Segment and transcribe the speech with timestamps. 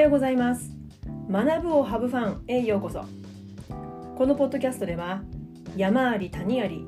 [0.00, 0.70] ようございます。
[1.30, 3.04] 学ぶをハブファンへようこそ。
[4.16, 5.22] このポッドキャストでは
[5.76, 6.86] 山あり谷あり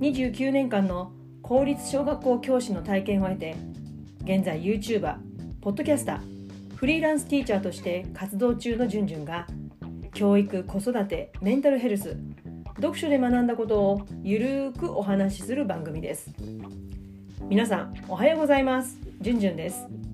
[0.00, 1.12] 29年間の
[1.42, 3.56] 公立小学校教師の体験を得て
[4.24, 5.16] 現在 YouTuber、
[5.62, 9.46] ポッドキャスター、フリーランスティーチャーとして活動中のじゅんじゅんが
[10.12, 12.16] 教育、子育て、メンタルヘルス
[12.76, 16.30] 読書で学んだことをゆるーくお話しする番組です。
[17.48, 18.98] 皆さんおはようございます。
[19.20, 20.09] じゅんじゅんです。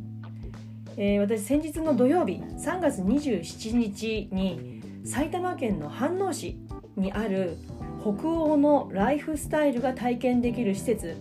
[0.99, 6.59] えー、私先日の土曜日3月27日に埼玉県の飯能市
[6.97, 7.57] にある
[8.01, 11.17] 北欧のライフスタイルが体験できる施設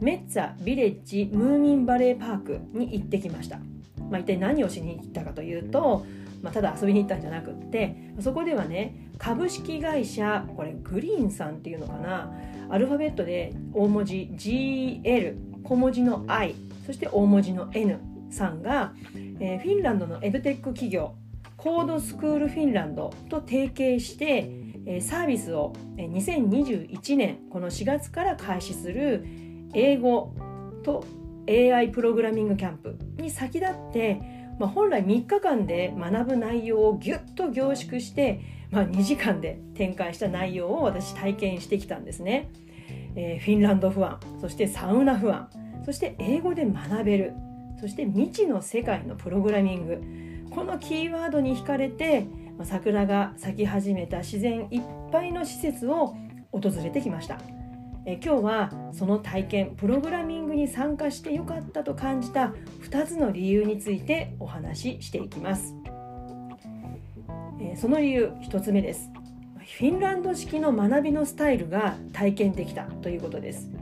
[0.00, 3.58] メッツァビレッジムーミンバレーパークに行ってきました、
[4.10, 6.04] まあ、一体何をしに行ったかというと、
[6.42, 12.32] まあ、ただ遊びに行ったんじゃなくってそこではね株式会社これグリーンさんっていうのかな
[12.70, 18.94] アルファベットで大文字 GL 小文字の I そして大文字の N さんが、
[19.40, 21.14] えー、フィンランドのエブテック企業
[21.56, 24.50] コードスクールフィンランドと提携して、
[24.86, 29.24] えー、サービスを2021年この4月から開始する
[29.72, 30.34] 英語
[30.82, 31.04] と
[31.48, 34.20] AI プログラミングキャンプに先立って、
[34.58, 42.50] まあ、本来3日間で学ぶ内容をぎゅっと凝縮して、まあ、2時間で展開した内容を私体験してきたんですね。
[43.14, 45.48] えー、フィンランド不安そしてサウナ不安
[45.84, 47.34] そして英語で学べる
[47.82, 50.00] そして未知の世界のプログラミング。
[50.54, 52.28] このキーワードに惹かれて
[52.62, 56.14] 桜が咲き始めた自然いっぱいの施設を
[56.52, 57.40] 訪れてきました。
[58.06, 62.54] え今日はその体験プログラミングに参加してよかったと感じた
[62.88, 65.74] 2つの理由についてお話ししていきます。
[67.60, 69.10] えその理由1つ目です。
[69.76, 73.81] フィンランド式の学びのスタイルが体験できたということです。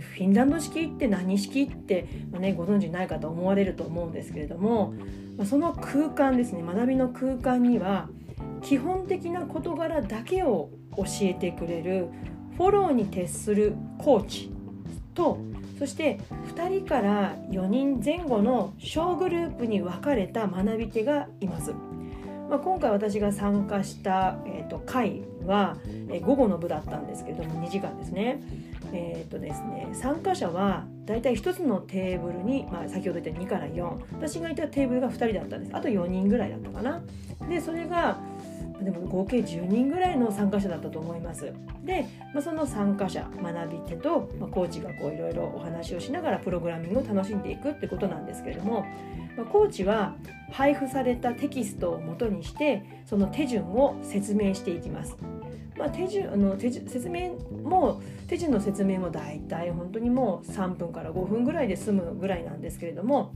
[0.00, 4.94] フィンランド式って何式って、まあね、ご存知ないかと思われると思うんですけれども、
[5.36, 8.08] まあ、その空間ですね学びの空間には
[8.62, 12.08] 基本的な事柄だけを教えてくれる
[12.56, 14.52] フォローに徹するコーチ
[15.14, 15.38] と
[15.78, 16.20] そして
[16.54, 21.72] 2人から4人前後の小グループに分かれた学び手がいます。
[22.48, 25.78] まあ、今回私が参加した、えーと、会は、
[26.10, 28.42] えー、午後の部だったんですけれども2時間ですね。
[28.92, 35.76] えーとですね、参加者はだいたい1つのテーブルに、まあ、先ほど言った2から4私がいたテーブルが2人だったんです。
[35.76, 37.02] あと4人ぐらいだったかな。
[37.48, 38.18] でそれが
[38.82, 41.52] でも合計10人ぐらいの参加者だったと思います。
[41.84, 48.84] で、まあ、その参加者学び手と、まあ、コーチがこういろいろお話をしながらプログラミングを楽しんでいくってことなんですけれども、
[49.36, 50.14] まあ、コーチは
[50.50, 55.16] 配布されたテキストをもとにしてその手順を説明していきます。
[55.82, 57.32] まあ、手順あの手説明
[57.64, 63.34] も手順の説明も大体本当にもう3分から5分ぐらいで済むぐらいなんですけれども、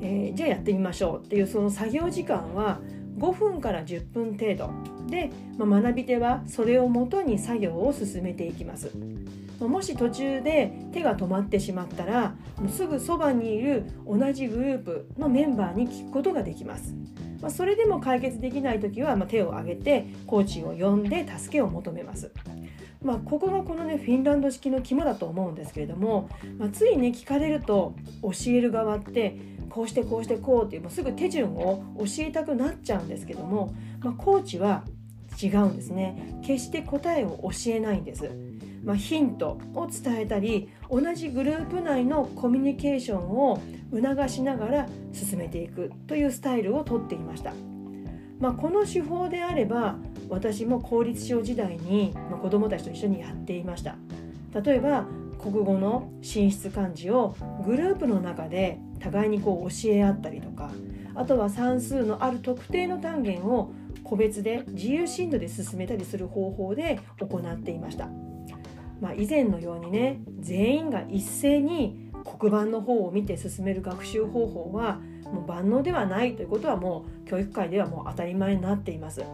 [0.00, 2.78] えー、じゃあやってみましょうっていうその作業時間は
[3.18, 4.70] 5分から10分程度
[5.10, 8.92] で、まあ、学び手はそれをもとに作業を進めていきます。
[9.60, 16.94] もし途中で手が止まってしまったらもうすぐそばにいる同じグループのメンバーに聞くことができます。
[17.40, 22.30] まあ、それでも解決できない時は、まあ、手を挙げてコーチを呼んで助けを求めます。
[23.02, 29.36] まあ、ここがこのねフィンランド式の肝だと思うんですけれども、まあ、ついね聞かれると教える側って
[29.70, 34.84] こうしてこうしてこうっていうもうすぐ手順を教えたくなっちゃうんですけども、まあ、コーチは
[35.42, 38.30] 違うんですね決して答えを教えないんです、
[38.82, 43.60] まあ、ヒントを伝えたり同じグループ内のコミュニケーションを
[43.92, 47.52] 促しながら進めていくというスタイルをとっていました、
[48.40, 49.96] まあ、この手法であれば
[50.28, 53.96] 私も公立小時代に子どもたちと一緒にやっていました。
[54.60, 55.06] 例えば
[55.38, 57.34] 国語の進出漢字を
[57.64, 60.70] グループの中で互いにこう教え合ったりとか
[61.16, 63.72] あとは算数のある特定の単元を
[64.04, 68.08] 個別で自由進度で進めたりする方法で行っていました、
[69.02, 72.08] まあ、以前のようにね全員が一斉に
[72.38, 79.24] 黒板の方を見て進める学習方法はもう万能ではないということはもう教育界ではもう当たり前になっています。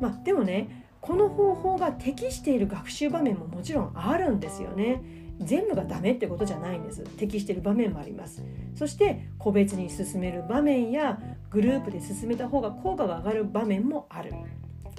[0.00, 5.00] まあ、でもねこの方法が適している学習場面ももちろんあるんですよね。
[5.40, 8.42] 全部がダメってことじゃないんです適している場面もあります
[8.74, 14.32] そして個別に進める場面やグループで進めた方が効果が上がる場面もある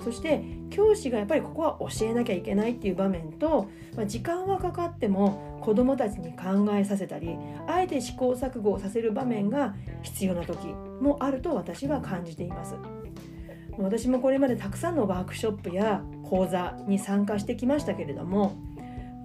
[0.04, 7.36] そして教師がやっぱりここは教えなきゃいけないっていう場面と、まあ、時間はかかっても子どもたちに考えさせたり
[7.68, 10.68] あえて試行錯誤をさせる場面が必要な時
[11.02, 12.76] もあると私は感じています。
[13.78, 18.58] 私もこれまでたくさんのワークショップや講座に参加してきましたけれども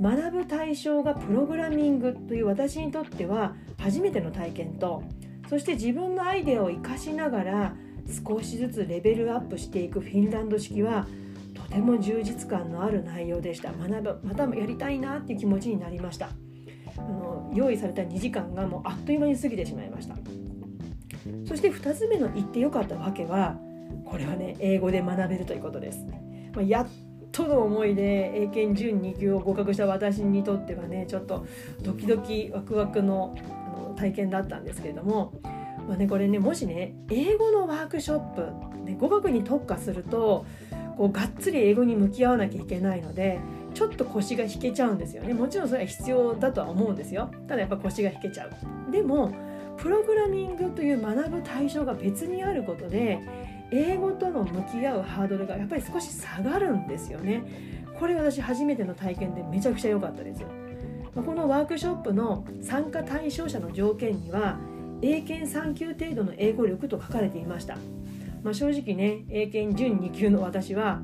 [0.01, 5.03] 学ぶ対象がプログラミングという私にとっては初めての体験と
[5.49, 7.77] そして自分のアイデアを生かしながら
[8.09, 11.07] 少しずつレベルアップしていくフィンランド式は
[11.55, 13.73] とても充実感のある内容でした。
[13.73, 16.31] 学ぶまたやりたいなっていう気持ちになりました。
[16.97, 20.17] あの用意された2時間がもうあっという間に過ぎてしまいました。
[21.47, 23.57] そして2つ目の言ってよかったわけは
[24.05, 26.05] これはね英語で学べるということです、
[26.55, 26.87] まあ、やっ
[27.33, 31.47] との思いで英検準2級を合格した私にとってはねちょっと
[31.83, 35.33] ドキドキワクワクのあの体験だったんですけれども
[35.89, 40.47] まあね、これねもしね英語のワークショップ、ね、語学に特化すると
[40.97, 43.39] こうがっつり英語に向き合わなきゃいけないので
[43.75, 45.35] ちょっと腰が引けちゃうんですよね。
[45.35, 47.31] もちろんそれは必要だとは思うんですよ。
[47.49, 48.93] ただやっぱ腰が引けちゃう。
[48.93, 49.33] でも
[49.77, 53.19] プログラミングという学ぶ対象が別にあることで
[53.73, 57.43] 英語との向き合うハードルがやっぱり少し下がるんですよね。
[57.99, 60.43] これ私初めての体験でめちゃくちゃ良かったです
[61.15, 64.59] このワークショップの参加対象者の条件には
[65.03, 67.77] 英検3級程度の英語力と書かれていました、
[68.43, 71.03] まあ、正直ね英検準2級の私は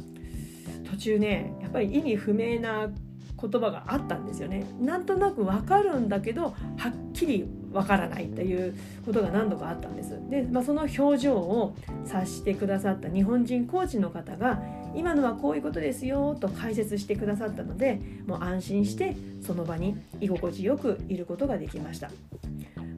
[0.90, 2.90] 途中ねやっぱり意味不明な
[3.40, 4.66] 言葉があったんですよね。
[4.80, 8.76] なんとなくわかるんだけどはっきりわからないっていう
[9.06, 10.18] ことが何度かあったんです。
[10.28, 14.62] で、まあ、その表情を察してくださった日本人コーチの方が
[14.94, 22.10] 今のはこういうことですよと解説してくださったのでもう安心してその場に居心地よくいることができました。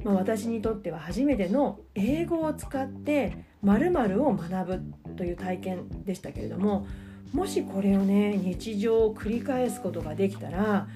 [0.04, 6.86] まあ、私にとっては初めての英語を使って〇〇を学ぶという体験でしたけれども
[7.32, 10.88] もしこれをね日常を繰り返すことができたら、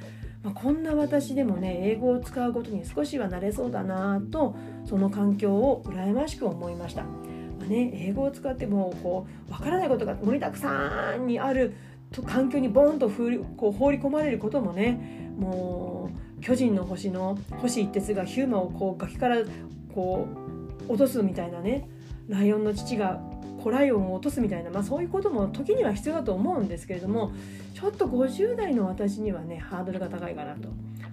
[0.42, 7.04] まあ、こんな私でもね英語を使うことに少しはなれそうだなとその環境を羨ましく思いました。
[7.04, 11.74] まあね、英語を使ってもこう分からないことが盛りだくさんにある
[12.26, 19.38] 環境にボンとこう放り込まれることもねもう巨人の星の星一徹がヒューマをこう崖から
[19.92, 20.28] こ
[20.86, 21.88] う落とすみたいなね
[22.28, 23.20] ライオンの父が
[23.64, 27.32] 子ライオンを落とすみたいな、まあ、そういうことも時には必要だと思うんですけれども
[27.74, 30.68] ちょっと50代の私にはねハードルが高いかなと。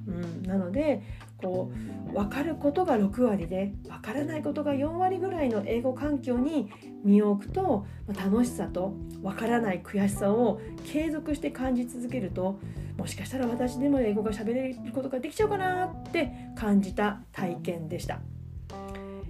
[0.06, 1.02] うん、なので
[1.38, 1.72] こ
[2.12, 6.70] う分かることが6割で分からないことが4割ぐらいの英語環境に
[7.04, 8.94] 身を置くと楽しさと
[9.24, 12.60] 分からない悔しさを継続して感じ続けると
[12.98, 18.20] もしかしたら私でも英語が喋れることができちゃうかなって感じた体験でした、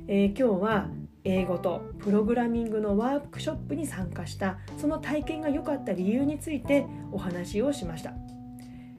[0.07, 0.87] えー、今日は
[1.23, 8.13] 英語とプログラミングのワークショップに参加したその体験が良かった理由についてお話をしました、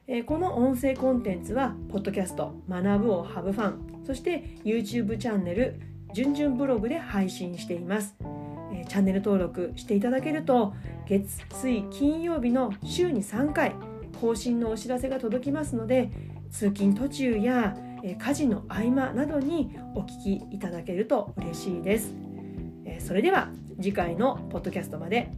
[0.07, 5.81] えー、この音声コンテンツはポッドキャスト学ぶをハブファンそして YouTube チャンネル
[6.15, 8.15] じゅんじゅんブログで配信しています。
[8.89, 10.75] チャンネル登録していただけると
[11.07, 13.75] 月水金曜日の週に3回
[14.15, 16.11] 更新のお知らせが届きますので
[16.51, 17.77] 通勤途中や
[18.19, 22.13] 家事の合間などにお聞きいただけると嬉しいです
[22.99, 25.31] それでは次回のポッドキャストまで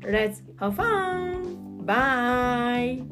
[0.00, 1.84] Let's have fun!
[1.84, 3.02] Bye!